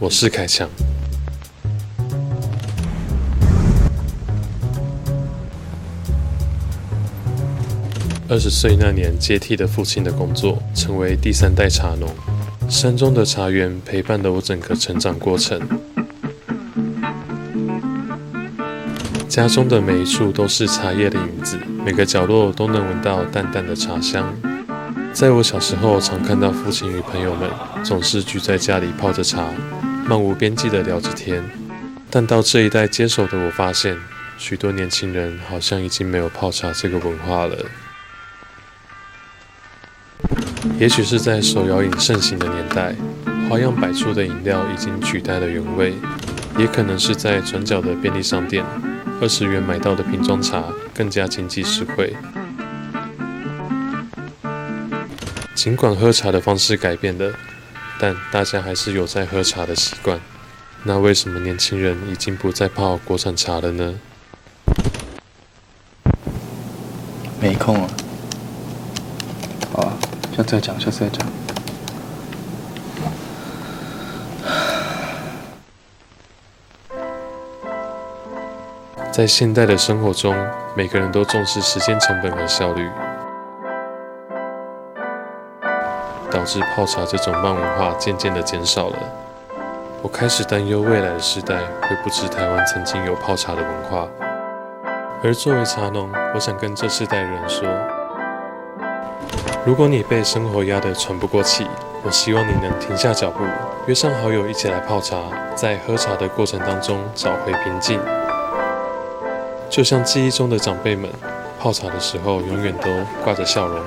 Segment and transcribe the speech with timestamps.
[0.00, 0.66] 我是凯强。
[8.26, 12.08] 二十岁那年，接替了父亲的工作，成为第三代茶农。
[12.66, 15.60] 山中的茶园陪伴了我整个成长过程。
[19.28, 24.34] 家中的每一处都是茶叶的影子，每个角落都能闻到淡淡的茶香。
[25.12, 27.50] 在我小时候，常看到父亲与朋友们
[27.84, 29.44] 总是聚在家里泡着茶。
[30.10, 31.40] 漫无边际地聊着天，
[32.10, 33.96] 但到这一代接手的我发现，
[34.36, 37.56] 许多年轻人好像已经没有泡茶这个文化了。
[40.80, 42.92] 也许是在手摇饮盛行的年代，
[43.48, 45.92] 花样百出的饮料已经取代了原味；
[46.58, 48.64] 也可能是在转角的便利商店，
[49.20, 52.16] 二十元买到的瓶装茶更加经济实惠。
[55.54, 57.32] 尽管喝茶的方式改变了。
[58.02, 60.18] 但大家还是有在喝茶的习惯，
[60.84, 64.00] 那为什么年轻人已经不再泡国产茶了呢？
[67.38, 67.90] 没空啊，
[69.74, 69.92] 好啊，
[70.34, 71.28] 下次再讲，下次再讲。
[79.12, 80.34] 在现代的生活中，
[80.74, 82.88] 每个人都重视时间成本和效率。
[86.30, 88.96] 导致泡茶这种慢文化渐渐的减少了。
[90.02, 94.08] 我开始担忧未来的世代会不知台湾曾经有泡茶的文化。
[95.22, 97.68] 而作为茶农，我想跟这世代的人说：
[99.66, 101.66] 如果你被生活压得喘不过气，
[102.02, 103.44] 我希望你能停下脚步，
[103.86, 105.18] 约上好友一起来泡茶，
[105.54, 108.00] 在喝茶的过程当中找回平静。
[109.68, 111.10] 就像记忆中的长辈们，
[111.60, 112.90] 泡茶的时候永远都
[113.22, 113.78] 挂着笑容。